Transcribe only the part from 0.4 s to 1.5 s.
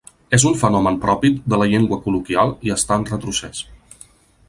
un fenomen propi